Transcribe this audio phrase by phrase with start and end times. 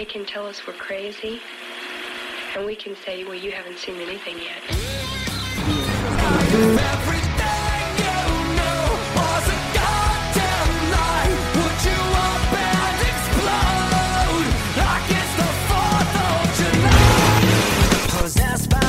[0.00, 1.38] They can tell us we're crazy
[2.56, 4.62] and we can say well you haven't seen anything yet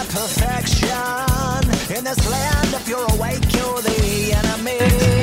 [0.09, 1.98] perfection.
[1.98, 5.20] In this land, if you're awake, you're the enemy.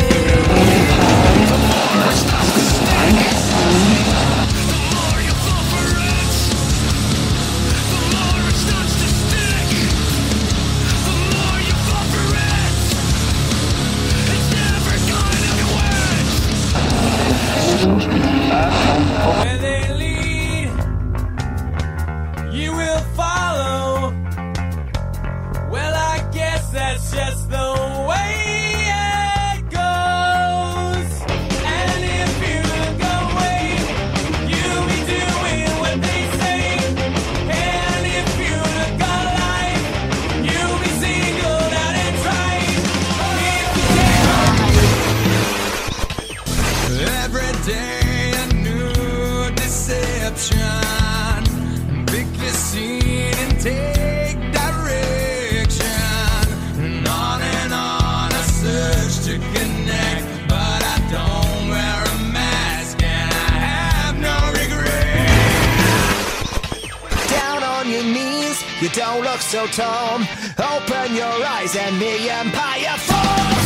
[71.28, 71.46] Your
[71.77, 73.58] and the empire falls.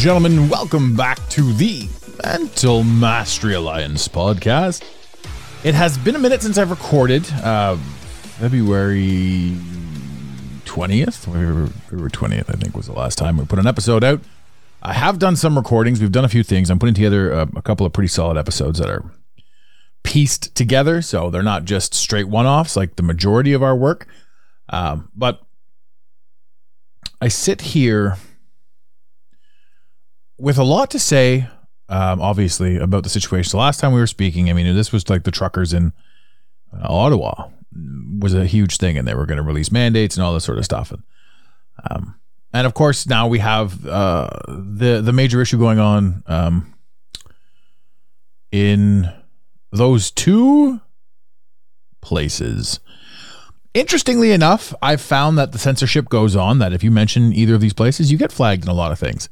[0.00, 1.86] Gentlemen, welcome back to the
[2.24, 4.82] Mental Mastery Alliance podcast.
[5.62, 7.30] It has been a minute since I've recorded.
[7.34, 7.76] Uh,
[8.38, 9.54] February
[10.64, 11.26] 20th?
[11.26, 14.22] February 20th, I think, was the last time we put an episode out.
[14.82, 16.00] I have done some recordings.
[16.00, 16.70] We've done a few things.
[16.70, 19.04] I'm putting together a, a couple of pretty solid episodes that are
[20.02, 21.02] pieced together.
[21.02, 24.06] So they're not just straight one offs like the majority of our work.
[24.70, 25.42] Um, but
[27.20, 28.16] I sit here
[30.40, 31.46] with a lot to say,
[31.88, 33.50] um, obviously, about the situation.
[33.50, 35.92] The last time we were speaking, I mean, this was like the truckers in
[36.72, 37.50] uh, Ottawa
[38.18, 40.58] was a huge thing, and they were going to release mandates and all this sort
[40.58, 40.90] of stuff.
[40.90, 41.02] And,
[41.90, 42.14] um,
[42.52, 46.74] and of course, now we have uh, the the major issue going on um,
[48.50, 49.12] in
[49.70, 50.80] those two
[52.00, 52.80] places.
[53.72, 56.58] Interestingly enough, I've found that the censorship goes on.
[56.58, 58.98] That if you mention either of these places, you get flagged in a lot of
[58.98, 59.28] things.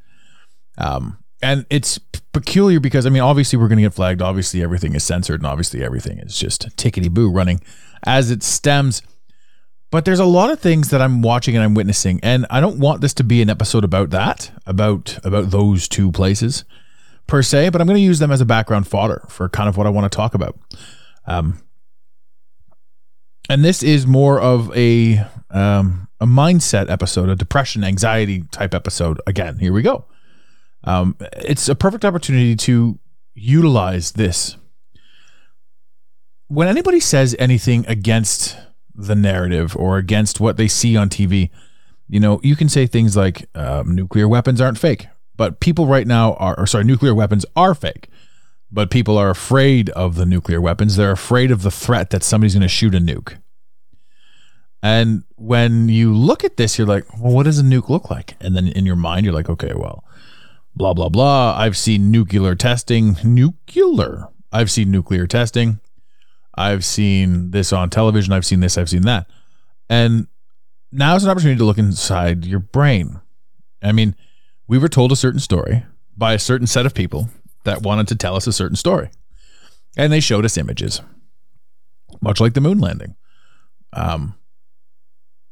[0.79, 1.99] Um, and it's
[2.33, 4.23] peculiar because I mean, obviously we're going to get flagged.
[4.23, 7.61] Obviously everything is censored, and obviously everything is just tickety boo running
[8.05, 9.03] as it stems.
[9.91, 12.79] But there's a lot of things that I'm watching and I'm witnessing, and I don't
[12.79, 16.65] want this to be an episode about that, about about those two places
[17.27, 17.71] per se.
[17.71, 19.91] But I'm going to use them as a background fodder for kind of what I
[19.91, 20.59] want to talk about.
[21.27, 21.63] Um,
[23.49, 29.21] and this is more of a um, a mindset episode, a depression, anxiety type episode.
[29.27, 30.05] Again, here we go.
[30.85, 32.99] Um, it's a perfect opportunity to
[33.35, 34.57] utilize this.
[36.49, 38.57] When anybody says anything against
[38.95, 41.51] the narrative or against what they see on TV,
[42.09, 46.07] you know, you can say things like um, nuclear weapons aren't fake, but people right
[46.07, 48.09] now are, or sorry, nuclear weapons are fake,
[48.73, 50.97] but people are afraid of the nuclear weapons.
[50.97, 53.37] They're afraid of the threat that somebody's going to shoot a nuke.
[54.83, 58.37] And when you look at this, you're like, well, what does a nuke look like?
[58.41, 60.05] And then in your mind, you're like, okay, well,
[60.79, 61.55] blah, blah, blah.
[61.57, 63.17] I've seen nuclear testing.
[63.23, 64.29] Nuclear.
[64.53, 65.81] I've seen nuclear testing.
[66.55, 68.33] I've seen this on television.
[68.33, 68.79] I've seen this.
[68.79, 69.29] I've seen that.
[69.91, 70.29] And
[70.91, 73.21] now's an opportunity to look inside your brain
[73.83, 74.17] I mean,
[74.67, 75.85] we were told a certain story
[76.17, 77.31] by a certain set of people
[77.65, 79.11] that wanted to tell us a certain story.
[79.97, 81.01] And they showed us images,
[82.21, 83.17] much like the moon landing.
[83.93, 84.35] Um,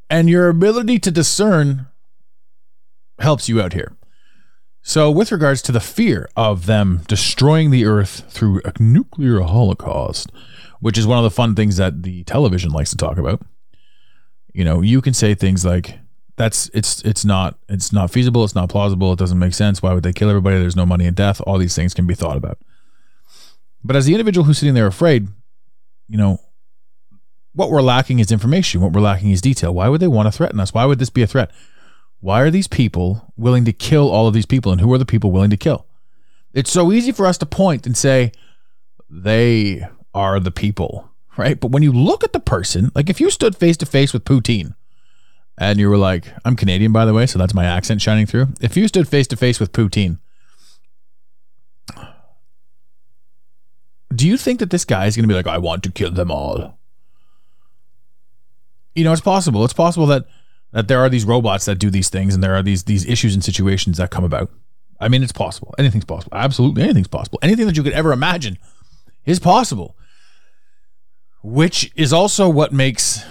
[0.09, 1.87] and your ability to discern
[3.19, 3.97] helps you out here.
[4.89, 10.31] So, with regards to the fear of them destroying the earth through a nuclear holocaust,
[10.79, 13.43] which is one of the fun things that the television likes to talk about,
[14.55, 15.99] you know, you can say things like,
[16.37, 19.93] that's it's it's not it's not feasible it's not plausible it doesn't make sense why
[19.93, 20.57] would they kill everybody?
[20.61, 21.41] There's no money in death.
[21.41, 22.59] All these things can be thought about.
[23.83, 25.27] But as the individual who's sitting there afraid
[26.09, 26.39] you know
[27.55, 29.75] what we're lacking is information what we're lacking is detail.
[29.75, 30.73] Why would they want to threaten us?
[30.73, 31.51] Why would this be a threat
[32.27, 35.07] why are these people willing to kill all of these people and who are the
[35.07, 35.87] people willing to kill
[36.53, 38.33] it's so easy for us to point and say
[39.09, 43.31] they are the people right but when you look at the person like if you
[43.31, 44.75] stood face to face with Putin
[45.59, 48.49] and you were like, I'm Canadian, by the way, so that's my accent shining through.
[48.61, 50.19] If you stood face to face with Putin,
[54.15, 56.11] do you think that this guy is going to be like, I want to kill
[56.11, 56.79] them all?
[58.95, 59.65] You know, it's possible.
[59.65, 60.27] It's possible that
[60.77, 63.33] that there are these robots that do these things, and there are these these issues
[63.33, 64.51] and situations that come about.
[65.01, 65.75] I mean, it's possible.
[65.79, 66.37] Anything's possible.
[66.37, 67.39] Absolutely, anything's possible.
[67.41, 68.59] Anything that you could ever imagine
[69.25, 69.97] is possible.
[71.43, 73.25] Which is also what makes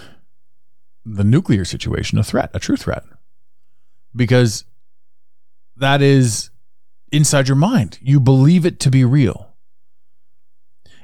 [1.06, 3.04] the nuclear situation a threat, a true threat,
[4.16, 4.66] because
[5.78, 6.50] that is
[7.12, 8.00] inside your mind.
[8.02, 9.54] You believe it to be real.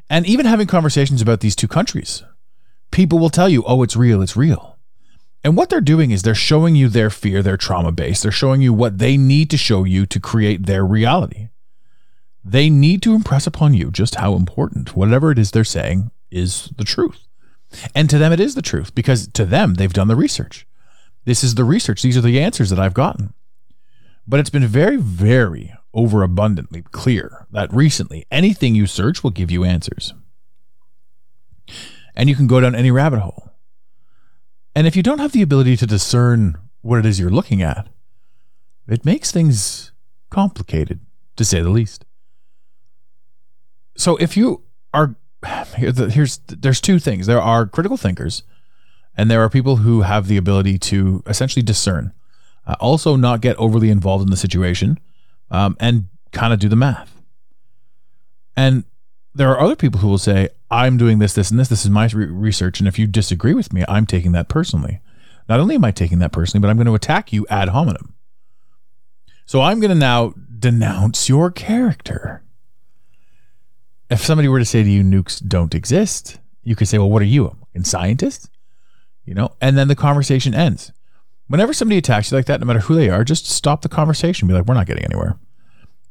[0.09, 2.23] And even having conversations about these two countries,
[2.89, 4.70] people will tell you, oh, it's real, it's real.
[5.43, 8.21] And what they're doing is they're showing you their fear, their trauma base.
[8.21, 11.49] They're showing you what they need to show you to create their reality.
[12.43, 16.71] They need to impress upon you just how important whatever it is they're saying is
[16.77, 17.27] the truth.
[17.95, 20.67] And to them, it is the truth because to them, they've done the research.
[21.25, 22.01] This is the research.
[22.01, 23.33] These are the answers that I've gotten.
[24.27, 29.63] But it's been very, very overabundantly clear that recently anything you search will give you
[29.63, 30.13] answers.
[32.15, 33.50] And you can go down any rabbit hole.
[34.75, 37.87] And if you don't have the ability to discern what it is you're looking at,
[38.87, 39.91] it makes things
[40.29, 40.99] complicated,
[41.35, 42.05] to say the least.
[43.95, 44.63] So if you
[44.93, 45.15] are
[45.75, 47.27] here's there's two things.
[47.27, 48.43] There are critical thinkers,
[49.15, 52.13] and there are people who have the ability to essentially discern,
[52.65, 54.99] uh, also not get overly involved in the situation,
[55.49, 57.21] um, and kind of do the math.
[58.55, 58.83] And
[59.33, 61.67] there are other people who will say, "I'm doing this, this, and this.
[61.67, 65.01] This is my re- research, and if you disagree with me, I'm taking that personally.
[65.47, 68.13] Not only am I taking that personally, but I'm going to attack you ad hominem.
[69.45, 72.41] So I'm going to now denounce your character."
[74.11, 77.21] if somebody were to say to you, nukes don't exist, you could say, well, what
[77.21, 78.49] are you, a scientist?
[79.25, 80.91] You know, and then the conversation ends.
[81.47, 84.47] Whenever somebody attacks you like that, no matter who they are, just stop the conversation.
[84.49, 85.37] Be like, we're not getting anywhere.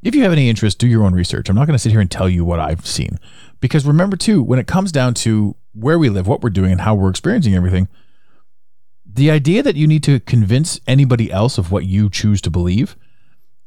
[0.02, 1.48] If you have any interest, do your own research.
[1.48, 3.18] I'm not going to sit here and tell you what I've seen.
[3.60, 6.80] Because remember, too, when it comes down to where we live, what we're doing, and
[6.80, 7.88] how we're experiencing everything,
[9.04, 12.96] the idea that you need to convince anybody else of what you choose to believe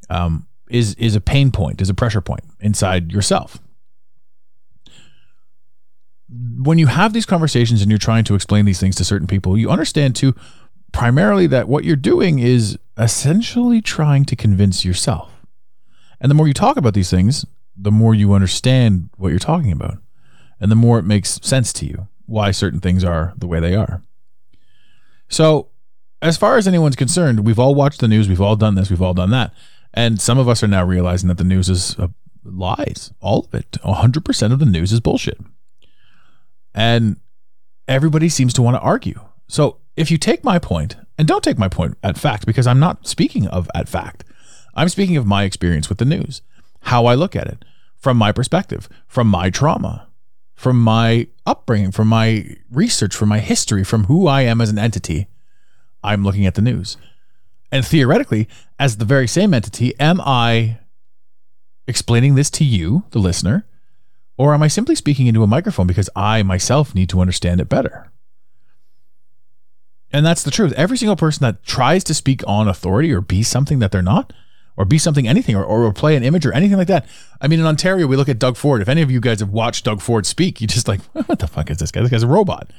[0.10, 3.60] um, is is a pain point, is a pressure point inside yourself
[6.58, 9.58] when you have these conversations and you're trying to explain these things to certain people,
[9.58, 10.36] you understand too
[10.92, 15.33] primarily that what you're doing is essentially trying to convince yourself.
[16.24, 17.46] And the more you talk about these things,
[17.78, 20.00] the more you understand what you're talking about.
[20.60, 23.76] And the more it makes sense to you why certain things are the way they
[23.76, 24.02] are.
[25.30, 25.70] So,
[26.22, 29.02] as far as anyone's concerned, we've all watched the news, we've all done this, we've
[29.02, 29.54] all done that.
[29.94, 32.08] And some of us are now realizing that the news is uh,
[32.44, 33.14] lies.
[33.20, 33.72] All of it.
[33.84, 35.38] 100% of the news is bullshit
[36.74, 37.18] and
[37.88, 39.20] everybody seems to want to argue.
[39.48, 42.80] So if you take my point, and don't take my point at fact, because I'm
[42.80, 44.24] not speaking of at fact,
[44.76, 46.42] I'm speaking of my experience with the news,
[46.82, 47.64] how I look at it
[47.98, 50.08] from my perspective, from my trauma,
[50.56, 54.80] from my upbringing, from my research, from my history, from who I am as an
[54.80, 55.28] entity.
[56.04, 56.98] I'm looking at the news.
[57.72, 60.80] And theoretically, as the very same entity, am I
[61.88, 63.66] explaining this to you, the listener,
[64.38, 67.70] or am I simply speaking into a microphone because I myself need to understand it
[67.70, 68.12] better?
[70.12, 70.74] And that's the truth.
[70.74, 74.34] Every single person that tries to speak on authority or be something that they're not,
[74.76, 77.06] or be something anything, or, or play an image or anything like that.
[77.40, 78.82] I mean, in Ontario, we look at Doug Ford.
[78.82, 81.48] If any of you guys have watched Doug Ford speak, you just like, what the
[81.48, 82.02] fuck is this guy?
[82.02, 82.72] This guy's a robot.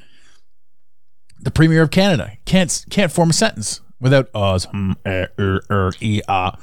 [1.39, 4.65] The Premier of Canada can't can't form a sentence without us.
[4.65, 6.57] Hmm, er, er, er, e, ah.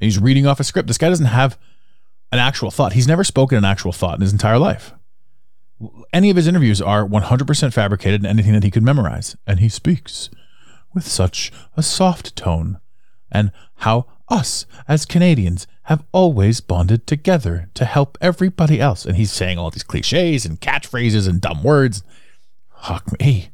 [0.00, 0.88] He's reading off a script.
[0.88, 1.58] This guy doesn't have
[2.32, 2.92] an actual thought.
[2.92, 4.92] He's never spoken an actual thought in his entire life.
[6.12, 9.36] Any of his interviews are 100% fabricated in anything that he could memorize.
[9.46, 10.30] And he speaks
[10.94, 12.78] with such a soft tone.
[13.30, 19.04] And how us as Canadians have always bonded together to help everybody else.
[19.04, 22.02] And he's saying all these cliches and catchphrases and dumb words.
[22.82, 23.50] Fuck me.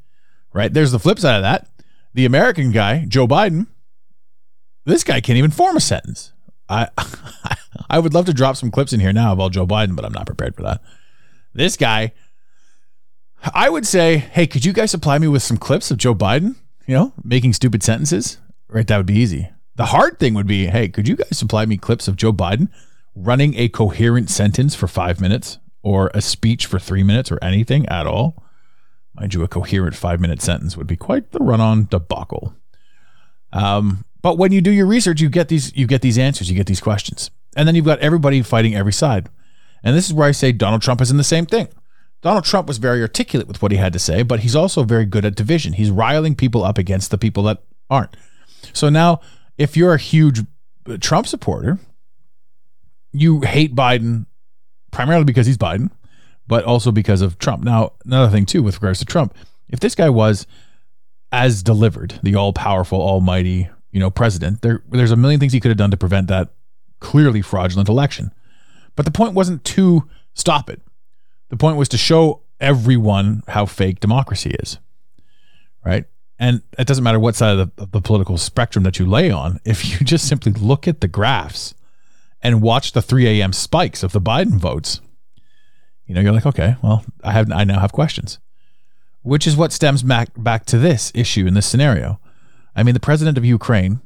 [0.53, 0.73] Right?
[0.73, 1.69] There's the flip side of that.
[2.15, 3.67] The American guy, Joe Biden,
[4.85, 6.33] this guy can't even form a sentence.
[6.69, 6.89] I
[7.91, 10.13] I would love to drop some clips in here now about Joe Biden, but I'm
[10.13, 10.83] not prepared for that.
[11.55, 12.13] This guy,
[13.55, 16.57] I would say, hey, could you guys supply me with some clips of Joe Biden,
[16.87, 18.39] you know, making stupid sentences?
[18.69, 19.51] Right, that would be easy.
[19.77, 22.69] The hard thing would be, hey, could you guys supply me clips of Joe Biden
[23.15, 27.87] running a coherent sentence for five minutes or a speech for three minutes or anything
[27.89, 28.43] at all?
[29.15, 32.55] Mind you, a coherent five minute sentence would be quite the run on debacle.
[33.53, 36.57] Um, but when you do your research, you get these you get these answers, you
[36.57, 37.31] get these questions.
[37.57, 39.29] And then you've got everybody fighting every side.
[39.83, 41.69] And this is where I say Donald Trump is in the same thing.
[42.23, 45.05] Donald Trump was very articulate with what he had to say, but he's also very
[45.05, 45.73] good at division.
[45.73, 48.17] He's riling people up against the people that aren't.
[48.73, 49.21] So now,
[49.59, 50.41] if you're a huge
[51.01, 51.79] Trump supporter,
[53.13, 54.27] you hate Biden
[54.91, 55.91] primarily because he's Biden,
[56.47, 57.63] but also because of Trump.
[57.65, 59.35] Now, another thing too with regards to Trump,
[59.69, 60.47] if this guy was
[61.31, 65.71] as delivered, the all-powerful, almighty, you know, president, there there's a million things he could
[65.71, 66.53] have done to prevent that
[67.01, 68.33] clearly fraudulent election.
[68.97, 70.81] But the point wasn't to stop it.
[71.49, 74.79] The point was to show everyone how fake democracy is.
[75.85, 76.05] Right?
[76.43, 79.31] And it doesn't matter what side of the, of the political spectrum that you lay
[79.31, 79.61] on.
[79.65, 81.73] If you just simply look at the graphs
[82.43, 83.53] and watch the 3 a.m.
[83.53, 85.01] spikes of the Biden votes,
[86.05, 88.41] you know, you're like, okay, well, I have I now have questions.
[89.23, 92.19] Which is what stems back back to this issue in this scenario.
[92.75, 94.01] I mean, the president of Ukraine,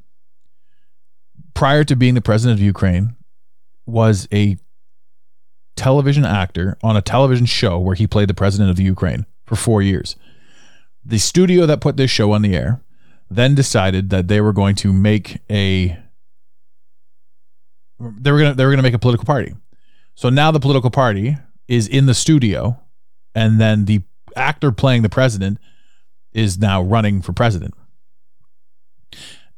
[1.54, 3.16] prior to being the president of Ukraine,
[3.86, 4.58] was a
[5.74, 9.56] television actor on a television show where he played the president of the Ukraine for
[9.56, 10.16] four years.
[11.06, 12.82] The studio that put this show on the air
[13.30, 15.98] then decided that they were going to make a
[17.98, 19.54] they were gonna they were gonna make a political party.
[20.14, 21.36] So now the political party
[21.68, 22.80] is in the studio,
[23.34, 24.02] and then the
[24.34, 25.58] actor playing the president
[26.32, 27.75] is now running for president.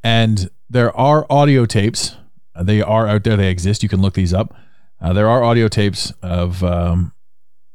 [0.03, 2.17] And there are audio tapes.
[2.61, 3.37] They are out there.
[3.37, 3.83] They exist.
[3.83, 4.55] You can look these up
[5.01, 7.13] uh, there are audio tapes of um,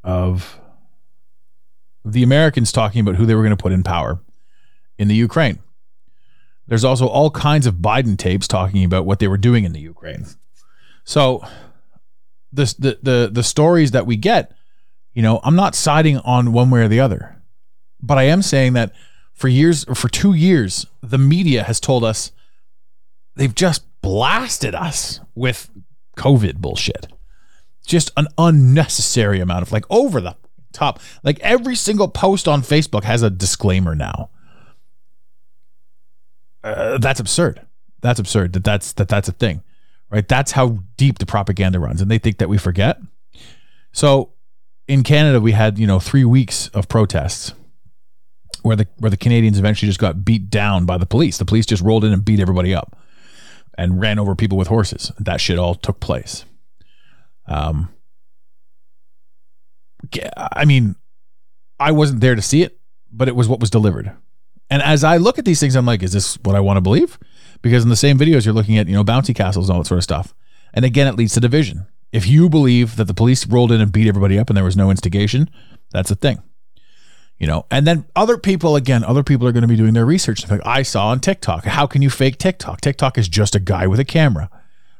[0.03, 0.59] of
[2.05, 4.19] the Americans talking about who they were going to put in power
[4.97, 5.59] in the Ukraine.
[6.67, 9.79] There's also all kinds of Biden tapes talking about what they were doing in the
[9.79, 10.25] Ukraine.
[11.03, 11.45] So
[12.51, 14.53] the the the, the stories that we get,
[15.13, 17.41] you know, I'm not siding on one way or the other,
[18.01, 18.93] but I am saying that
[19.33, 22.31] for years or for two years, the media has told us
[23.35, 25.69] they've just blasted us with
[26.17, 27.07] COVID bullshit.
[27.85, 30.37] Just an unnecessary amount of like over the
[30.73, 30.99] top.
[31.23, 34.29] Like every single post on Facebook has a disclaimer now.
[36.63, 37.61] Uh, that's absurd.
[38.01, 38.53] That's absurd.
[38.53, 39.63] That that's that that's a thing,
[40.09, 40.27] right?
[40.27, 42.99] That's how deep the propaganda runs, and they think that we forget.
[43.91, 44.31] So,
[44.87, 47.53] in Canada, we had you know three weeks of protests
[48.61, 51.37] where the where the Canadians eventually just got beat down by the police.
[51.37, 52.97] The police just rolled in and beat everybody up
[53.77, 55.11] and ran over people with horses.
[55.19, 56.45] That shit all took place.
[57.47, 57.89] Um,
[60.37, 60.95] I mean,
[61.79, 62.79] I wasn't there to see it,
[63.11, 64.11] but it was what was delivered.
[64.69, 66.81] And as I look at these things, I'm like, is this what I want to
[66.81, 67.19] believe?
[67.61, 69.87] Because in the same videos, you're looking at, you know, bouncy castles and all that
[69.87, 70.33] sort of stuff.
[70.73, 71.85] And again, it leads to division.
[72.11, 74.77] If you believe that the police rolled in and beat everybody up and there was
[74.77, 75.49] no instigation,
[75.91, 76.41] that's a thing
[77.43, 80.05] you know and then other people again other people are going to be doing their
[80.05, 83.59] research like i saw on tiktok how can you fake tiktok tiktok is just a
[83.59, 84.49] guy with a camera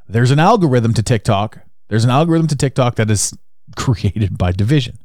[0.07, 3.33] there's an algorithm to tiktok there's an algorithm to tiktok that is
[3.75, 4.98] created by division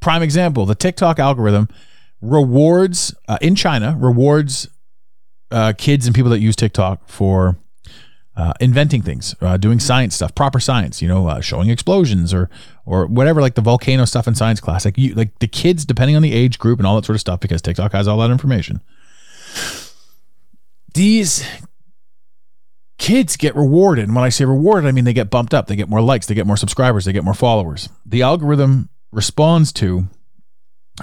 [0.00, 1.68] prime example the tiktok algorithm
[2.20, 4.68] rewards uh, in china rewards
[5.50, 7.56] uh, kids and people that use tiktok for
[8.36, 12.50] uh, inventing things, uh, doing science stuff, proper science, you know, uh, showing explosions or
[12.84, 14.84] or whatever, like the volcano stuff in science class.
[14.84, 17.20] Like you, like the kids, depending on the age group and all that sort of
[17.20, 18.82] stuff, because TikTok has all that information.
[20.92, 21.46] These
[22.98, 24.04] kids get rewarded.
[24.04, 25.66] And when I say rewarded, I mean they get bumped up.
[25.66, 26.26] They get more likes.
[26.26, 27.04] They get more subscribers.
[27.04, 27.88] They get more followers.
[28.04, 30.08] The algorithm responds to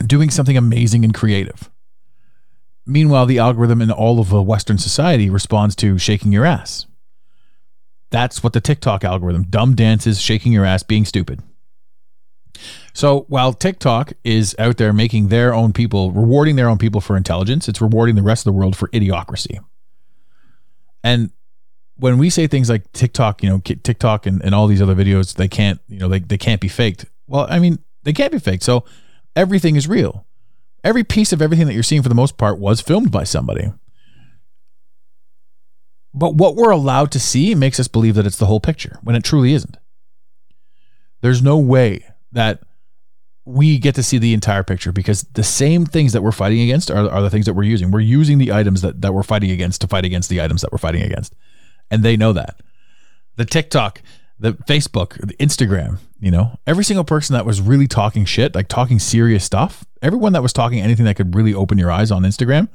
[0.06, 1.70] doing something amazing and creative.
[2.86, 6.86] Meanwhile, the algorithm in all of Western society responds to shaking your ass
[8.14, 11.42] that's what the TikTok algorithm dumb dances, shaking your ass, being stupid.
[12.94, 17.18] So while TikTok is out there making their own people, rewarding their own people for
[17.18, 19.58] intelligence, it's rewarding the rest of the world for idiocracy.
[21.04, 21.32] And
[21.98, 25.36] when we say things like TikTok, you know, TikTok and, and all these other videos,
[25.36, 27.06] they can't, you know, they, they can't be faked.
[27.28, 28.64] Well, I mean, they can't be faked.
[28.64, 28.86] So
[29.36, 30.26] everything is real.
[30.84, 33.72] Every piece of everything that you're seeing for the most part was filmed by somebody.
[36.14, 39.16] But what we're allowed to see makes us believe that it's the whole picture when
[39.16, 39.78] it truly isn't.
[41.22, 42.62] There's no way that
[43.46, 46.92] we get to see the entire picture because the same things that we're fighting against
[46.92, 47.92] are, are the things that we're using.
[47.92, 50.72] We're using the items that, that we're fighting against to fight against the items that
[50.72, 51.36] we're fighting against.
[51.92, 52.62] And they know that.
[53.36, 54.02] The TikTok,
[54.40, 58.68] the Facebook, the Instagram, you know, every single person that was really talking shit, like
[58.68, 62.24] talking serious stuff, everyone that was talking anything that could really open your eyes on
[62.24, 62.70] Instagram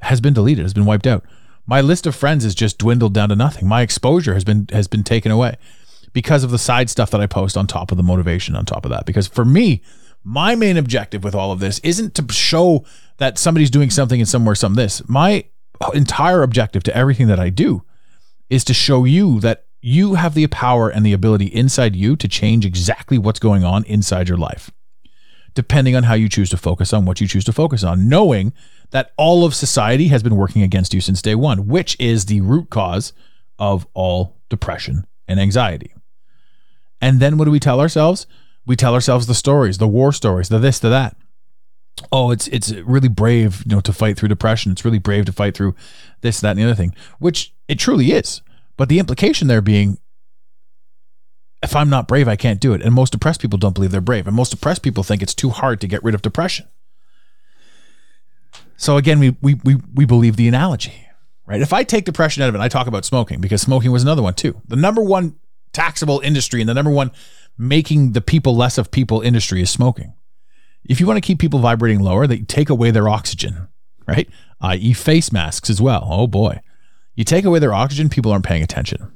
[0.00, 1.24] has been deleted, has been wiped out.
[1.66, 3.68] My list of friends has just dwindled down to nothing.
[3.68, 5.56] My exposure has been has been taken away
[6.12, 8.84] because of the side stuff that I post on top of the motivation on top
[8.84, 9.06] of that.
[9.06, 9.82] Because for me,
[10.24, 12.84] my main objective with all of this isn't to show
[13.18, 15.06] that somebody's doing something and somewhere some this.
[15.08, 15.44] My
[15.94, 17.84] entire objective to everything that I do
[18.52, 22.28] is to show you that you have the power and the ability inside you to
[22.28, 24.70] change exactly what's going on inside your life,
[25.54, 28.52] depending on how you choose to focus on what you choose to focus on, knowing
[28.90, 32.42] that all of society has been working against you since day one, which is the
[32.42, 33.14] root cause
[33.58, 35.94] of all depression and anxiety.
[37.00, 38.26] And then what do we tell ourselves?
[38.66, 41.16] We tell ourselves the stories, the war stories, the this, the that.
[42.10, 44.72] Oh, it's it's really brave, you know, to fight through depression.
[44.72, 45.74] It's really brave to fight through
[46.20, 48.42] this, that, and the other thing, which it truly is.
[48.76, 49.98] But the implication there being,
[51.62, 52.82] if I'm not brave, I can't do it.
[52.82, 54.26] And most depressed people don't believe they're brave.
[54.26, 56.68] And most depressed people think it's too hard to get rid of depression.
[58.76, 61.06] So again, we we we, we believe the analogy,
[61.46, 61.62] right?
[61.62, 64.22] If I take depression out of it, I talk about smoking because smoking was another
[64.22, 64.60] one too.
[64.68, 65.36] The number one
[65.72, 67.10] taxable industry and the number one
[67.56, 70.12] making the people less of people industry is smoking.
[70.84, 73.68] If you want to keep people vibrating lower, they take away their oxygen,
[74.06, 74.28] right?
[74.60, 76.06] I.e., face masks as well.
[76.10, 76.60] Oh boy.
[77.14, 79.12] You take away their oxygen, people aren't paying attention.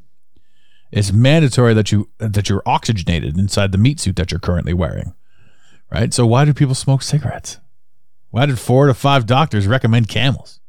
[0.92, 5.14] It's mandatory that you that you're oxygenated inside the meat suit that you're currently wearing.
[5.90, 6.12] Right?
[6.12, 7.58] So why do people smoke cigarettes?
[8.30, 10.60] Why did four to five doctors recommend camels?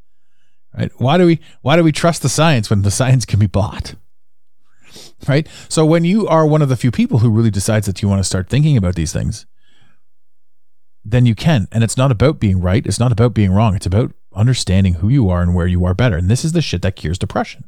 [0.76, 0.90] Right?
[0.98, 3.94] Why do we why do we trust the science when the science can be bought?
[5.26, 5.46] Right?
[5.68, 8.20] So when you are one of the few people who really decides that you want
[8.20, 9.46] to start thinking about these things,
[11.04, 11.68] then you can.
[11.72, 12.86] And it's not about being right.
[12.86, 13.74] It's not about being wrong.
[13.74, 16.16] It's about understanding who you are and where you are better.
[16.16, 17.64] And this is the shit that cures depression.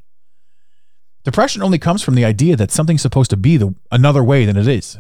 [1.25, 4.57] Depression only comes from the idea that something's supposed to be the another way than
[4.57, 4.99] it is.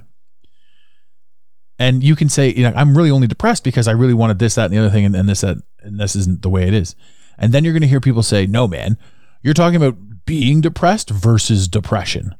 [1.78, 4.56] And you can say, you know, I'm really only depressed because I really wanted this,
[4.56, 6.74] that, and the other thing, and, and this, that, and this isn't the way it
[6.74, 6.94] is.
[7.38, 8.98] And then you're going to hear people say, no, man,
[9.42, 12.34] you're talking about being depressed versus depression,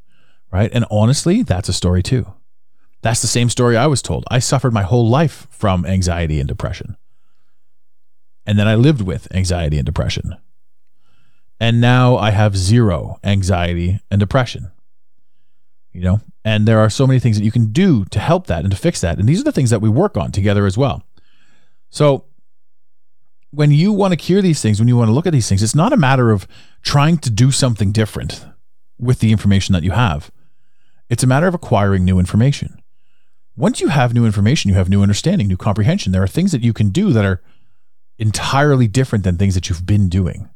[0.51, 0.69] right?
[0.71, 2.31] And honestly, that's a story too.
[3.01, 4.25] That's the same story I was told.
[4.29, 6.97] I suffered my whole life from anxiety and depression.
[8.45, 10.35] And then I lived with anxiety and depression.
[11.59, 14.71] And now I have zero anxiety and depression.
[15.91, 18.63] You know, and there are so many things that you can do to help that
[18.63, 19.19] and to fix that.
[19.19, 21.03] And these are the things that we work on together as well.
[21.89, 22.25] So
[23.51, 25.61] when you want to cure these things, when you want to look at these things,
[25.61, 26.47] it's not a matter of
[26.81, 28.45] trying to do something different
[28.97, 30.31] with the information that you have.
[31.09, 32.81] It's a matter of acquiring new information.
[33.57, 36.13] Once you have new information, you have new understanding, new comprehension.
[36.13, 37.41] There are things that you can do that are
[38.21, 40.47] entirely different than things that you've been doing.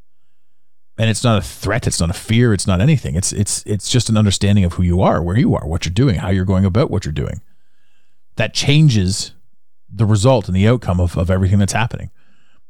[0.97, 3.15] And it's not a threat, it's not a fear, it's not anything.
[3.15, 5.93] It's it's it's just an understanding of who you are, where you are, what you're
[5.93, 7.41] doing, how you're going about what you're doing.
[8.38, 9.34] That changes
[9.89, 12.12] the result and the outcome of, of everything that's happening.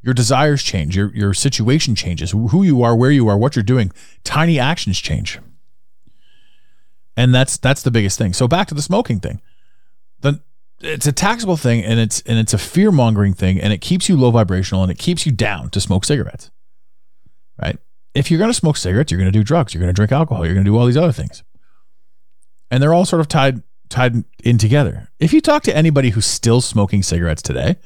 [0.01, 3.63] Your desires change, your your situation changes, who you are, where you are, what you're
[3.63, 3.91] doing.
[4.23, 5.39] Tiny actions change.
[7.17, 8.33] And that's that's the biggest thing.
[8.33, 9.41] So back to the smoking thing.
[10.21, 10.41] The
[10.81, 14.09] it's a taxable thing and it's and it's a fear mongering thing and it keeps
[14.09, 16.51] you low vibrational and it keeps you down to smoke cigarettes.
[17.61, 17.77] Right?
[18.13, 20.11] If you're going to smoke cigarettes, you're going to do drugs, you're going to drink
[20.11, 21.43] alcohol, you're going to do all these other things.
[22.71, 25.09] And they're all sort of tied tied in together.
[25.19, 27.77] If you talk to anybody who's still smoking cigarettes today,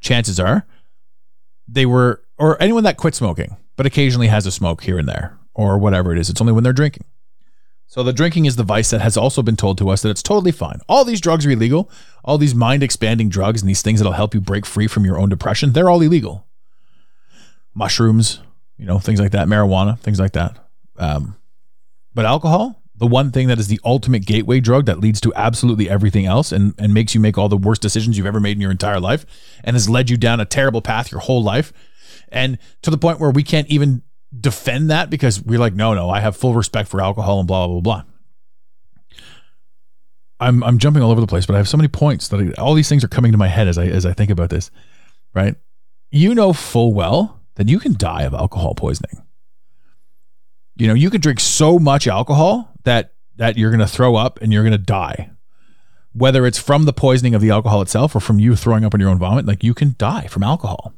[0.00, 0.66] chances are
[1.68, 5.38] they were or anyone that quit smoking but occasionally has a smoke here and there
[5.54, 6.30] or whatever it is.
[6.30, 7.04] It's only when they're drinking.
[7.92, 10.22] So the drinking is the vice that has also been told to us that it's
[10.22, 10.78] totally fine.
[10.88, 11.90] All these drugs are illegal.
[12.24, 15.18] All these mind expanding drugs and these things that'll help you break free from your
[15.18, 16.46] own depression, they're all illegal.
[17.74, 18.40] Mushrooms,
[18.78, 20.56] you know, things like that, marijuana, things like that.
[20.96, 21.36] Um,
[22.14, 25.90] but alcohol, the one thing that is the ultimate gateway drug that leads to absolutely
[25.90, 28.62] everything else and, and makes you make all the worst decisions you've ever made in
[28.62, 29.26] your entire life
[29.62, 31.74] and has led you down a terrible path your whole life.
[32.30, 34.02] And to the point where we can't even
[34.38, 37.66] defend that because we're like, no, no, I have full respect for alcohol and blah
[37.66, 38.02] blah blah.
[38.02, 38.04] blah.
[40.40, 42.60] I'm I'm jumping all over the place, but I have so many points that I,
[42.60, 44.70] all these things are coming to my head as I as I think about this.
[45.34, 45.54] Right?
[46.10, 49.22] You know full well that you can die of alcohol poisoning.
[50.76, 54.40] You know, you can drink so much alcohol that that you're going to throw up
[54.42, 55.30] and you're going to die.
[56.12, 59.00] Whether it's from the poisoning of the alcohol itself or from you throwing up in
[59.00, 60.92] your own vomit, like you can die from alcohol.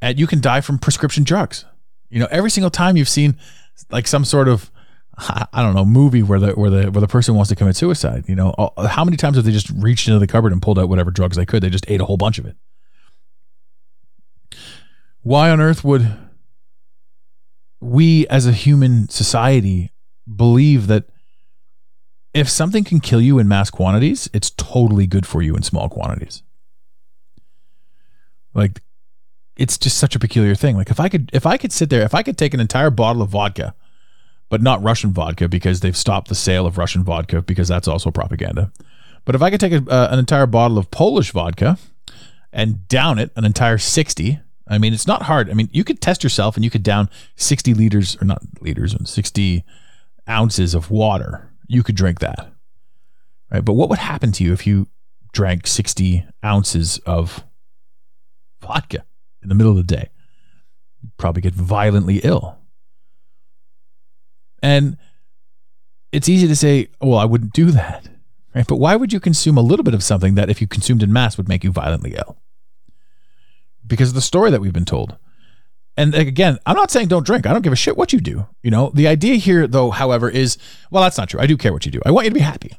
[0.00, 1.64] And you can die from prescription drugs.
[2.10, 3.36] You know, every single time you've seen
[3.90, 4.70] like some sort of
[5.52, 8.24] I don't know movie where the where the where the person wants to commit suicide.
[8.26, 8.54] You know,
[8.88, 11.36] how many times have they just reached into the cupboard and pulled out whatever drugs
[11.36, 11.62] they could?
[11.62, 12.56] They just ate a whole bunch of it.
[15.22, 16.10] Why on earth would
[17.80, 19.92] we as a human society
[20.34, 21.04] believe that
[22.32, 25.88] if something can kill you in mass quantities, it's totally good for you in small
[25.88, 26.42] quantities?
[28.54, 28.82] Like
[29.60, 30.74] it's just such a peculiar thing.
[30.74, 32.88] Like if I could if I could sit there, if I could take an entire
[32.88, 33.74] bottle of vodka,
[34.48, 38.10] but not Russian vodka because they've stopped the sale of Russian vodka because that's also
[38.10, 38.72] propaganda.
[39.26, 41.76] But if I could take a, uh, an entire bottle of Polish vodka
[42.54, 45.50] and down it an entire 60, I mean it's not hard.
[45.50, 48.96] I mean you could test yourself and you could down 60 liters or not liters,
[49.04, 49.62] 60
[50.26, 51.52] ounces of water.
[51.68, 52.50] You could drink that.
[53.52, 53.64] Right?
[53.64, 54.88] But what would happen to you if you
[55.32, 57.44] drank 60 ounces of
[58.62, 59.04] vodka
[59.42, 60.10] in the middle of the day.
[61.02, 62.58] You'd probably get violently ill.
[64.62, 64.98] And
[66.12, 68.08] it's easy to say, well, I wouldn't do that.
[68.54, 68.66] Right?
[68.66, 71.12] But why would you consume a little bit of something that if you consumed in
[71.12, 72.36] mass would make you violently ill?
[73.86, 75.16] Because of the story that we've been told.
[75.96, 77.46] And again, I'm not saying don't drink.
[77.46, 78.46] I don't give a shit what you do.
[78.62, 80.56] You know, the idea here, though, however, is
[80.90, 81.40] well, that's not true.
[81.40, 82.00] I do care what you do.
[82.04, 82.76] I want you to be happy.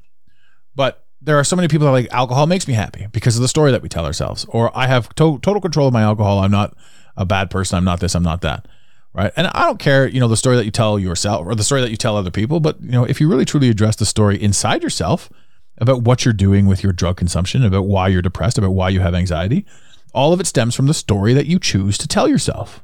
[0.76, 3.42] But there are so many people that are like alcohol makes me happy because of
[3.42, 6.40] the story that we tell ourselves or i have to- total control of my alcohol.
[6.40, 6.76] I'm not
[7.16, 7.78] a bad person.
[7.78, 8.68] I'm not this i'm not that
[9.14, 9.32] right?
[9.36, 11.82] And i don't care you know the story that you tell yourself or the story
[11.82, 14.42] that you tell other people but you know if you really truly address the story
[14.42, 15.30] inside yourself
[15.78, 19.00] about what you're doing with your drug consumption about why you're depressed about why you
[19.00, 19.66] have anxiety
[20.14, 22.84] all of it stems from the story that you choose to tell yourself.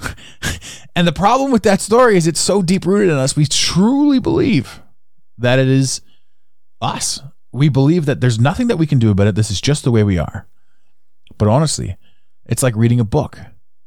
[0.96, 4.18] And the problem with that story is it's so deep rooted in us we truly
[4.18, 4.80] believe
[5.36, 6.00] that it is
[6.80, 7.22] us.
[7.52, 9.34] We believe that there's nothing that we can do about it.
[9.34, 10.46] This is just the way we are.
[11.38, 11.96] But honestly,
[12.44, 13.38] it's like reading a book.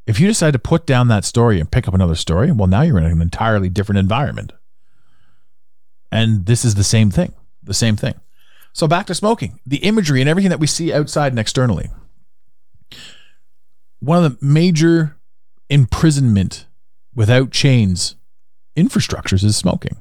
[0.06, 2.82] If you decide to put down that story and pick up another story, well, now
[2.82, 4.52] you're in an entirely different environment.
[6.10, 7.32] And this is the same thing.
[7.62, 8.14] The same thing.
[8.72, 11.90] So back to smoking, the imagery and everything that we see outside and externally.
[14.00, 15.16] One of the major
[15.68, 16.66] imprisonment
[17.14, 18.16] without chains
[18.76, 19.96] infrastructures is smoking.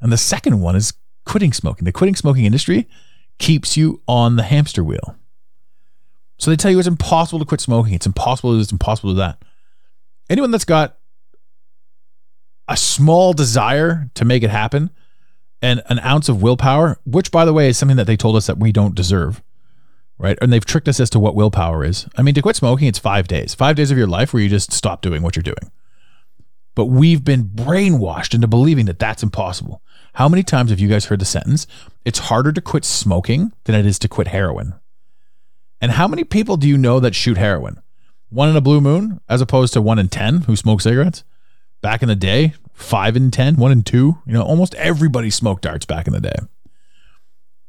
[0.00, 0.92] And the second one is
[1.24, 1.84] quitting smoking.
[1.84, 2.88] The quitting smoking industry
[3.38, 5.16] keeps you on the hamster wheel.
[6.38, 7.94] So they tell you it's impossible to quit smoking.
[7.94, 9.42] It's impossible to this, impossible to do that.
[10.28, 10.98] Anyone that's got
[12.68, 14.90] a small desire to make it happen
[15.60, 18.46] and an ounce of willpower, which by the way is something that they told us
[18.46, 19.42] that we don't deserve,
[20.18, 20.38] right?
[20.40, 22.06] And they've tricked us as to what willpower is.
[22.16, 24.48] I mean, to quit smoking, it's five days, five days of your life where you
[24.48, 25.70] just stop doing what you're doing.
[26.74, 29.80] But we've been brainwashed into believing that that's impossible.
[30.14, 31.66] How many times have you guys heard the sentence,
[32.04, 34.74] it's harder to quit smoking than it is to quit heroin?
[35.80, 37.82] And how many people do you know that shoot heroin?
[38.30, 41.24] One in a blue moon, as opposed to one in 10 who smoke cigarettes?
[41.82, 44.18] Back in the day, five in 10, one in two.
[44.24, 46.36] You know, almost everybody smoked darts back in the day.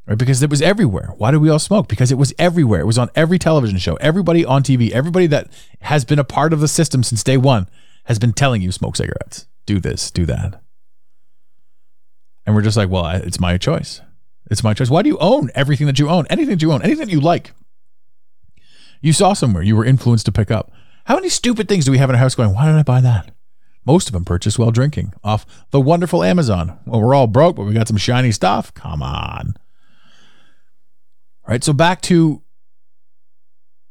[0.05, 0.17] Right?
[0.17, 1.13] Because it was everywhere.
[1.17, 1.87] Why did we all smoke?
[1.87, 2.81] Because it was everywhere.
[2.81, 3.95] It was on every television show.
[3.95, 5.49] Everybody on TV, everybody that
[5.81, 7.67] has been a part of the system since day one
[8.03, 10.61] has been telling you smoke cigarettes, do this, do that.
[12.45, 14.01] And we're just like, well, it's my choice.
[14.51, 14.89] It's my choice.
[14.89, 16.27] Why do you own everything that you own?
[16.29, 17.53] Anything that you own, anything that you like.
[19.01, 20.71] You saw somewhere, you were influenced to pick up.
[21.05, 23.01] How many stupid things do we have in our house going, why did I buy
[23.01, 23.31] that?
[23.85, 26.79] Most of them purchased while drinking off the wonderful Amazon.
[26.85, 28.73] Well, we're all broke, but we got some shiny stuff.
[28.73, 29.55] Come on.
[31.43, 31.63] All right.
[31.63, 32.41] So back to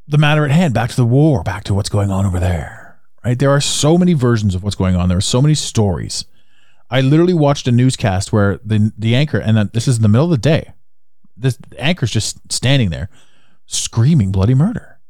[0.08, 2.98] the matter at hand, back to the war, back to what's going on over there.
[3.24, 3.38] Right.
[3.38, 5.08] There are so many versions of what's going on.
[5.08, 6.24] There are so many stories.
[6.94, 10.08] I literally watched a newscast where the the anchor, and then this is in the
[10.08, 10.74] middle of the day.
[11.36, 13.10] This anchor's just standing there,
[13.66, 15.00] screaming bloody murder.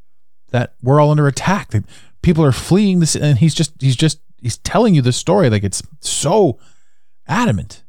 [0.48, 1.72] That we're all under attack.
[1.72, 1.84] That
[2.22, 5.62] people are fleeing this, and he's just he's just he's telling you the story like
[5.62, 6.58] it's so
[7.28, 7.84] adamant.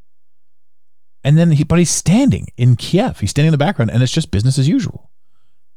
[1.23, 3.21] And then he, but he's standing in Kiev.
[3.21, 5.09] He's standing in the background, and it's just business as usual.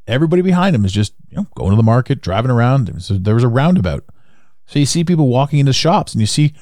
[0.08, 2.88] Everybody behind him is just you know going to the market, driving around.
[2.88, 4.04] A, there was a roundabout,
[4.66, 6.52] so you see people walking into shops, and you see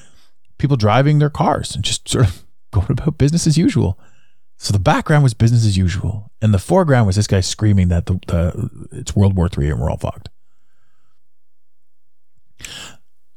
[0.57, 3.99] people driving their cars, and just sort of going about business as usual.
[4.57, 8.07] So the background was business as usual, and the foreground was this guy screaming that
[8.07, 10.29] the, the it's World War Three and we're all fucked.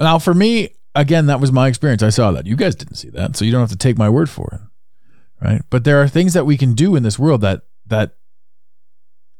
[0.00, 2.02] Now, for me, again, that was my experience.
[2.02, 2.46] I saw that.
[2.46, 5.44] You guys didn't see that, so you don't have to take my word for it,
[5.44, 5.62] right?
[5.68, 8.16] But there are things that we can do in this world that that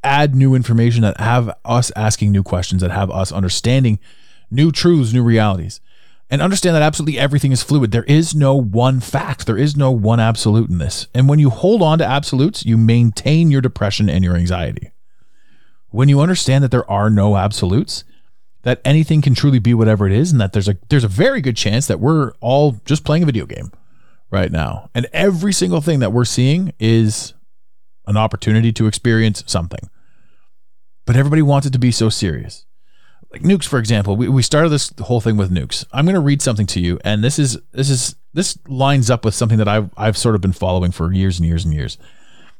[0.03, 3.99] add new information, that have us asking new questions, that have us understanding
[4.49, 5.79] new truths, new realities,
[6.31, 7.91] and understand that absolutely everything is fluid.
[7.91, 9.45] There is no one fact.
[9.45, 11.07] There is no one absolute in this.
[11.13, 14.91] And when you hold on to absolutes, you maintain your depression and your anxiety.
[15.89, 18.05] When you understand that there are no absolutes,
[18.63, 21.41] that anything can truly be whatever it is and that there's a there's a very
[21.41, 23.71] good chance that we're all just playing a video game
[24.29, 24.89] right now.
[24.95, 27.33] And every single thing that we're seeing is
[28.07, 29.89] an opportunity to experience something.
[31.05, 32.65] But everybody wants it to be so serious.
[33.31, 35.85] Like nukes, for example, we, we started this whole thing with nukes.
[35.93, 39.23] I'm going to read something to you, and this is this is this lines up
[39.23, 41.97] with something that I've I've sort of been following for years and years and years.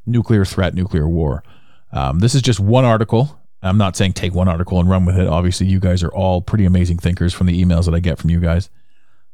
[0.06, 1.44] Nuclear threat, nuclear war.
[1.92, 3.38] Um, this is just one article.
[3.62, 5.28] I'm not saying take one article and run with it.
[5.28, 8.30] Obviously, you guys are all pretty amazing thinkers from the emails that I get from
[8.30, 8.70] you guys.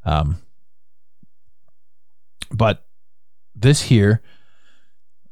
[0.05, 0.37] Um,
[2.51, 2.85] but
[3.55, 4.21] this here,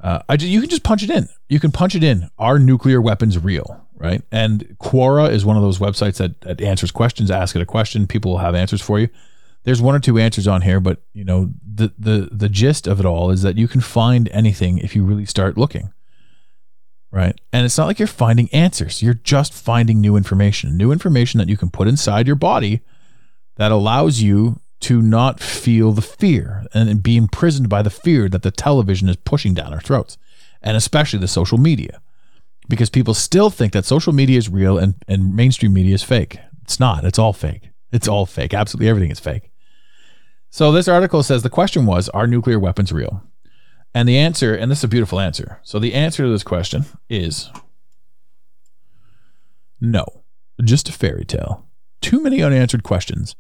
[0.01, 1.27] uh, I you can just punch it in.
[1.49, 2.29] You can punch it in.
[2.37, 3.85] Are nuclear weapons real?
[3.97, 4.21] Right?
[4.31, 7.31] And Quora is one of those websites that, that answers questions.
[7.31, 8.08] Ask it a question.
[8.08, 9.08] People will have answers for you.
[9.63, 12.99] There's one or two answers on here, but you know the the the gist of
[12.99, 15.91] it all is that you can find anything if you really start looking.
[17.12, 17.39] Right?
[17.53, 19.01] And it's not like you're finding answers.
[19.01, 22.81] You're just finding new information, new information that you can put inside your body
[23.55, 28.43] that allows you to not feel the fear and be imprisoned by the fear that
[28.43, 30.17] the television is pushing down our throats,
[30.62, 32.01] and especially the social media.
[32.67, 36.39] Because people still think that social media is real and, and mainstream media is fake.
[36.63, 37.04] It's not.
[37.04, 37.69] It's all fake.
[37.91, 38.54] It's all fake.
[38.54, 39.51] Absolutely everything is fake.
[40.49, 43.23] So this article says the question was Are nuclear weapons real?
[43.93, 45.60] And the answer, and this is a beautiful answer.
[45.63, 47.49] So the answer to this question is
[49.80, 50.23] no,
[50.63, 51.67] just a fairy tale.
[52.01, 53.36] Too many unanswered questions.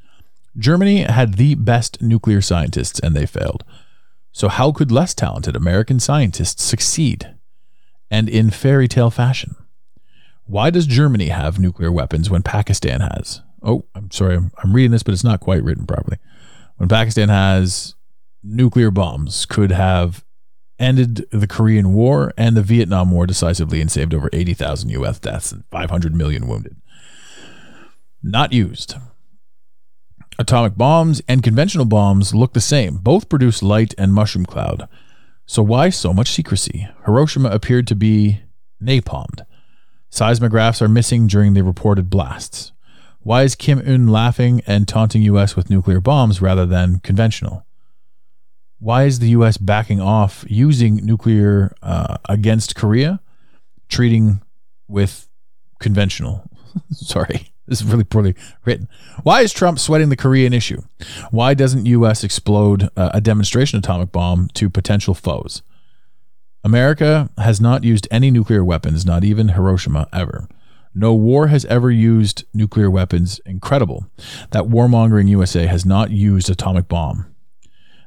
[0.57, 3.63] Germany had the best nuclear scientists and they failed.
[4.31, 7.34] So, how could less talented American scientists succeed?
[8.09, 9.55] And in fairy tale fashion.
[10.45, 13.41] Why does Germany have nuclear weapons when Pakistan has?
[13.63, 16.17] Oh, I'm sorry, I'm, I'm reading this, but it's not quite written properly.
[16.77, 17.95] When Pakistan has
[18.43, 20.23] nuclear bombs, could have
[20.77, 25.51] ended the Korean War and the Vietnam War decisively and saved over 80,000 US deaths
[25.51, 26.75] and 500 million wounded.
[28.21, 28.95] Not used.
[30.37, 32.97] Atomic bombs and conventional bombs look the same.
[32.97, 34.87] Both produce light and mushroom cloud.
[35.45, 36.87] So why so much secrecy?
[37.05, 38.41] Hiroshima appeared to be
[38.81, 39.45] napalmed.
[40.09, 42.71] Seismographs are missing during the reported blasts.
[43.19, 47.65] Why is Kim Un laughing and taunting US with nuclear bombs rather than conventional?
[48.79, 53.19] Why is the US backing off using nuclear uh, against Korea,
[53.89, 54.41] treating
[54.87, 55.27] with
[55.79, 56.49] conventional?
[56.91, 57.51] Sorry.
[57.67, 58.87] This is really poorly written.
[59.23, 60.81] Why is Trump sweating the Korean issue?
[61.31, 62.23] Why doesn't U.S.
[62.23, 65.63] explode uh, a demonstration atomic bomb to potential foes?
[66.63, 70.47] America has not used any nuclear weapons, not even Hiroshima, ever.
[70.93, 73.39] No war has ever used nuclear weapons.
[73.45, 74.07] Incredible
[74.51, 77.35] that warmongering USA has not used atomic bomb.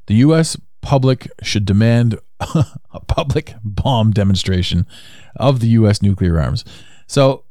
[0.07, 0.57] The U.S.
[0.81, 4.87] public should demand a public bomb demonstration
[5.37, 6.01] of the U.S.
[6.01, 6.65] nuclear arms.
[7.07, 7.45] So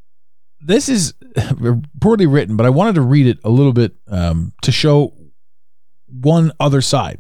[0.62, 1.14] this is
[2.02, 5.14] poorly written, but I wanted to read it a little bit um, to show
[6.08, 7.20] one other side.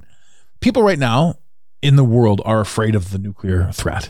[0.59, 1.35] People right now
[1.81, 4.09] in the world are afraid of the nuclear threat.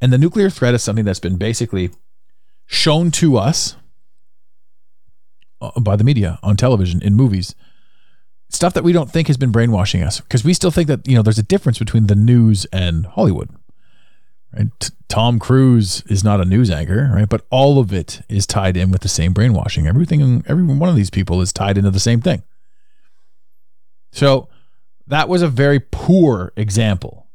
[0.00, 1.90] And the nuclear threat is something that's been basically
[2.66, 3.76] shown to us
[5.60, 7.54] uh, by the media, on television, in movies.
[8.48, 11.14] Stuff that we don't think has been brainwashing us because we still think that, you
[11.14, 13.50] know, there's a difference between the news and Hollywood.
[14.52, 14.68] Right?
[14.80, 17.28] T- Tom Cruise is not a news anchor, right?
[17.28, 19.86] But all of it is tied in with the same brainwashing.
[19.86, 22.42] Everything, every one of these people is tied into the same thing.
[24.12, 24.48] So
[25.06, 27.26] that was a very poor example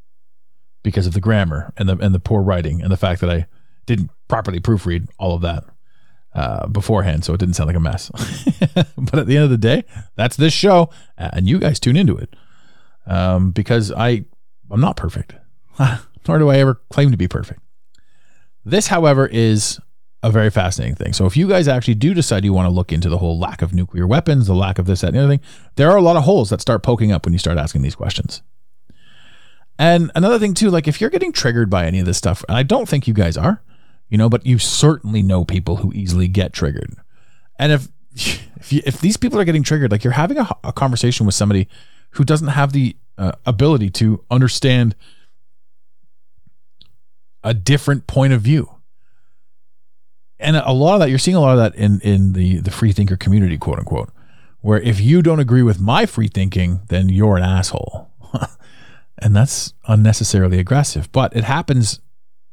[0.83, 3.45] because of the grammar and the and the poor writing and the fact that I
[3.85, 5.63] didn't properly proofread all of that
[6.33, 8.09] uh, beforehand, so it didn't sound like a mess.
[8.97, 9.83] but at the end of the day,
[10.15, 12.35] that's this show, and you guys tune into it
[13.05, 14.25] um, because I
[14.69, 15.35] I'm not perfect.
[16.27, 17.59] nor do I ever claim to be perfect.
[18.63, 19.79] This, however, is
[20.23, 21.13] a very fascinating thing.
[21.13, 23.61] So if you guys actually do decide you want to look into the whole lack
[23.61, 25.41] of nuclear weapons, the lack of this, that, and the other thing,
[25.75, 27.95] there are a lot of holes that start poking up when you start asking these
[27.95, 28.43] questions.
[29.79, 32.55] And another thing too, like if you're getting triggered by any of this stuff, and
[32.55, 33.63] I don't think you guys are,
[34.09, 36.93] you know, but you certainly know people who easily get triggered.
[37.57, 40.73] And if if, you, if these people are getting triggered, like you're having a, a
[40.73, 41.67] conversation with somebody
[42.11, 44.95] who doesn't have the uh, ability to understand
[47.43, 48.75] a different point of view.
[50.39, 52.71] And a lot of that, you're seeing a lot of that in, in the, the
[52.71, 54.11] free thinker community, quote unquote,
[54.61, 58.09] where if you don't agree with my free thinking, then you're an asshole.
[59.19, 61.99] and that's unnecessarily aggressive, but it happens.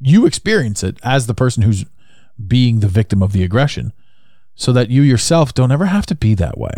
[0.00, 1.84] You experience it as the person who's
[2.46, 3.92] being the victim of the aggression
[4.54, 6.72] so that you yourself don't ever have to be that way.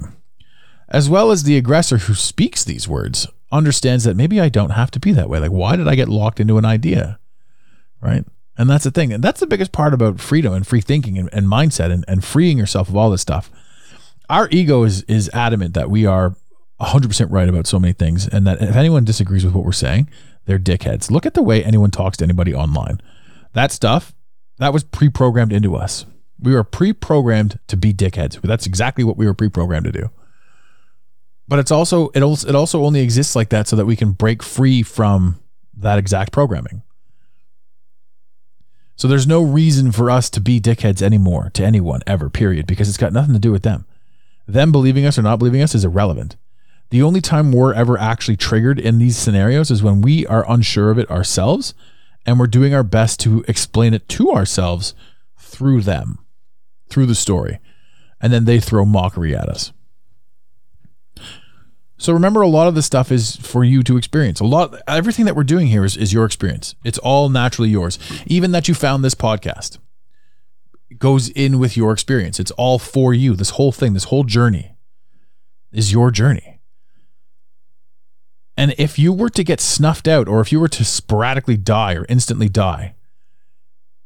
[0.89, 4.91] As well as the aggressor who speaks these words understands that maybe I don't have
[4.93, 5.39] to be that way.
[5.39, 7.20] Like, why did I get locked into an idea?
[8.01, 8.25] Right?
[8.57, 9.13] And that's the thing.
[9.13, 12.25] And that's the biggest part about freedom and free thinking and, and mindset and, and
[12.25, 13.51] freeing yourself of all this stuff.
[14.29, 16.37] Our ego is is adamant that we are
[16.81, 20.09] 100% right about so many things and that if anyone disagrees with what we're saying,
[20.47, 21.11] they're dickheads.
[21.11, 23.01] Look at the way anyone talks to anybody online.
[23.53, 24.15] That stuff,
[24.59, 26.07] that was pre-programmed into us.
[26.39, 28.41] We were pre-programmed to be dickheads.
[28.41, 30.11] That's exactly what we were pre-programmed to do.
[31.49, 34.13] But it's also it also it also only exists like that so that we can
[34.13, 35.41] break free from
[35.77, 36.83] that exact programming.
[39.01, 42.87] So there's no reason for us to be dickheads anymore to anyone ever, period, because
[42.87, 43.87] it's got nothing to do with them.
[44.47, 46.37] Them believing us or not believing us is irrelevant.
[46.91, 50.91] The only time we're ever actually triggered in these scenarios is when we are unsure
[50.91, 51.73] of it ourselves
[52.27, 54.95] and we're doing our best to explain it to ourselves
[55.39, 56.19] through them,
[56.91, 57.59] through the story.
[58.21, 59.73] And then they throw mockery at us.
[62.01, 64.41] So remember, a lot of this stuff is for you to experience.
[64.41, 66.75] A lot, everything that we're doing here is, is your experience.
[66.83, 67.99] It's all naturally yours.
[68.25, 69.77] Even that you found this podcast
[70.97, 72.41] goes in with your experience.
[72.41, 73.37] It's all for you.
[73.37, 74.77] This whole thing, this whole journey
[75.73, 76.61] is your journey.
[78.57, 81.93] And if you were to get snuffed out, or if you were to sporadically die
[81.93, 82.95] or instantly die,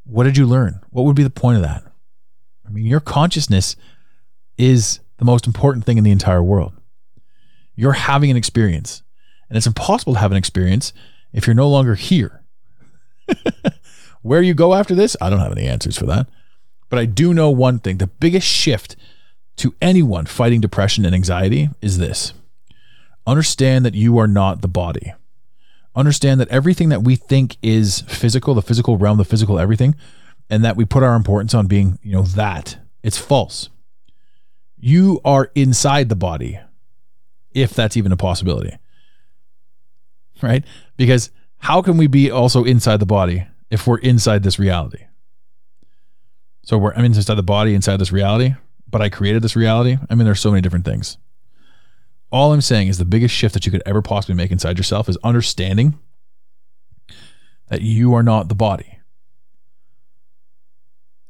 [0.02, 0.80] what did you learn?
[0.90, 1.84] What would be the point of that?
[2.66, 3.76] I mean, your consciousness
[4.58, 6.72] is the most important thing in the entire world.
[7.76, 9.02] You're having an experience,
[9.48, 10.92] and it's impossible to have an experience
[11.32, 12.42] if you're no longer here.
[14.22, 16.26] Where you go after this, I don't have any answers for that.
[16.88, 18.96] But I do know one thing the biggest shift
[19.56, 22.32] to anyone fighting depression and anxiety is this
[23.26, 25.12] understand that you are not the body.
[25.96, 29.94] Understand that everything that we think is physical, the physical realm, the physical everything,
[30.50, 33.70] and that we put our importance on being, you know, that, it's false.
[34.76, 36.58] You are inside the body,
[37.54, 38.76] if that's even a possibility.
[40.42, 40.64] Right?
[40.96, 45.04] Because how can we be also inside the body if we're inside this reality?
[46.64, 48.54] So we're I'm inside the body, inside this reality,
[48.90, 49.96] but I created this reality.
[50.10, 51.18] I mean, there's so many different things.
[52.30, 55.08] All I'm saying is the biggest shift that you could ever possibly make inside yourself
[55.08, 55.98] is understanding
[57.68, 58.98] that you are not the body.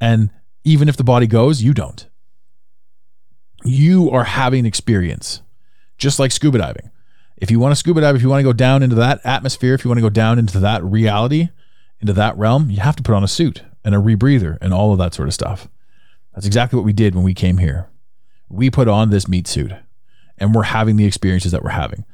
[0.01, 0.31] And
[0.65, 2.09] even if the body goes, you don't.
[3.65, 5.43] You are having experience,
[5.99, 6.91] just like scuba diving.
[7.37, 9.75] If you want to scuba dive, if you want to go down into that atmosphere,
[9.75, 11.49] if you want to go down into that reality,
[12.01, 14.93] into that realm, you have to put on a suit and a rebreather and all
[14.93, 15.69] of that sort of stuff.
[16.35, 17.89] That's exactly what we did when we came here.
[18.49, 19.73] We put on this meat suit
[20.39, 22.05] and we're having the experiences that we're having.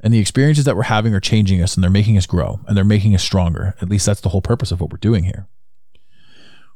[0.00, 2.76] And the experiences that we're having are changing us and they're making us grow and
[2.76, 3.74] they're making us stronger.
[3.80, 5.48] At least that's the whole purpose of what we're doing here.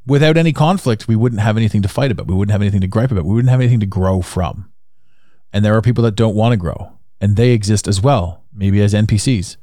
[0.07, 2.27] Without any conflict, we wouldn't have anything to fight about.
[2.27, 3.27] We wouldn't have anything to gripe about.
[3.27, 4.73] We wouldn't have anything to grow from.
[5.53, 8.83] And there are people that don't want to grow, and they exist as well, maybe
[8.83, 9.57] as NPCs,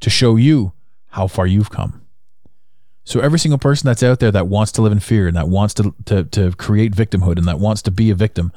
[0.00, 0.72] to show you
[1.10, 2.00] how far you've come.
[3.04, 5.48] So every single person that's out there that wants to live in fear and that
[5.48, 8.52] wants to, to, to create victimhood and that wants to be a victim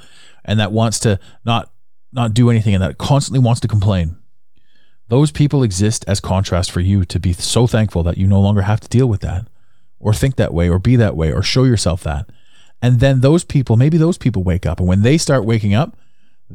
[0.45, 1.69] and that wants to not
[2.11, 4.15] not do anything and that constantly wants to complain.
[5.07, 8.61] Those people exist as contrast for you to be so thankful that you no longer
[8.61, 9.47] have to deal with that
[9.99, 12.29] or think that way or be that way or show yourself that.
[12.81, 15.97] And then those people, maybe those people wake up and when they start waking up,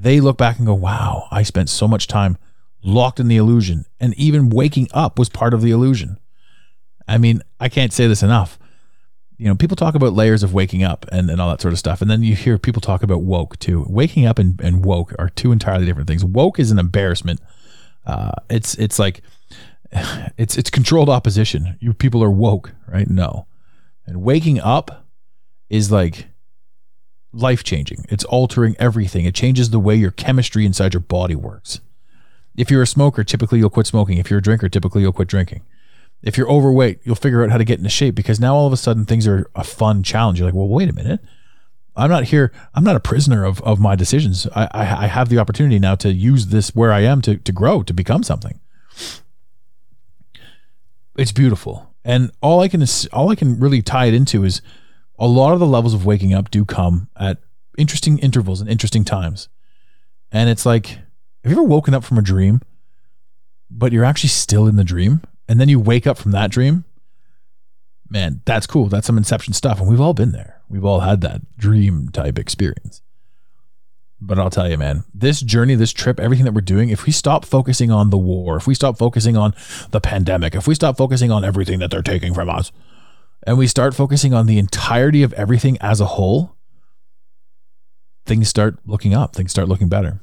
[0.03, 2.39] they look back and go, wow, I spent so much time
[2.83, 3.85] locked in the illusion.
[3.99, 6.19] And even waking up was part of the illusion.
[7.07, 8.59] I mean, I can't say this enough
[9.39, 11.79] you know, people talk about layers of waking up and, and all that sort of
[11.79, 12.03] stuff.
[12.03, 13.87] And then you hear people talk about woke too.
[13.89, 16.25] Waking up and, and woke are two entirely different things.
[16.25, 17.41] Woke is an embarrassment.
[18.05, 19.23] Uh, it's it's like
[20.37, 21.79] it's it's controlled opposition.
[21.81, 23.09] You people are woke, right?
[23.09, 23.47] No.
[24.07, 25.07] And waking up
[25.71, 26.27] is like
[27.33, 28.05] life changing.
[28.09, 29.25] It's altering everything.
[29.25, 31.81] It changes the way your chemistry inside your body works.
[32.57, 34.19] If you're a smoker, typically you'll quit smoking.
[34.19, 35.63] If you're a drinker, typically you'll quit drinking.
[36.23, 38.73] If you're overweight, you'll figure out how to get into shape because now all of
[38.73, 40.41] a sudden things are a fun challenge.
[40.41, 41.21] You're like, well, wait a minute.
[41.95, 42.53] I'm not here.
[42.75, 44.47] I'm not a prisoner of, of my decisions.
[44.55, 47.53] I, I, I have the opportunity now to use this where I am to, to
[47.53, 48.61] grow, to become something.
[51.17, 51.95] It's beautiful.
[52.05, 54.63] And all I can all I can really tie it into is
[55.19, 57.39] a lot of the levels of waking up do come at
[57.77, 59.49] interesting intervals and interesting times.
[60.31, 62.61] And it's like, have you ever woken up from a dream,
[63.71, 65.23] but you're actually still in the dream?
[65.49, 66.85] and then you wake up from that dream,
[68.09, 68.89] man, that's cool.
[68.89, 69.81] That's some inception stuff.
[69.81, 70.61] And we've all been there.
[70.69, 73.01] We've all had that dream type experience.
[74.21, 77.13] But I'll tell you, man, this journey, this trip, everything that we're doing, if we
[77.13, 79.55] stop focusing on the war, if we stop focusing on
[79.91, 82.73] the pandemic, if we stop focusing on everything that they're taking from us,
[83.49, 86.55] and we start focusing on the entirety of everything as a whole,
[88.27, 90.21] things start looking up, things start looking better.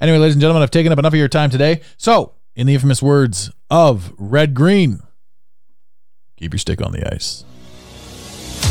[0.00, 1.80] Anyway, ladies and gentlemen, I've taken up enough of your time today.
[1.96, 4.98] So in the infamous words of Red Green,
[6.36, 7.44] keep your stick on the ice.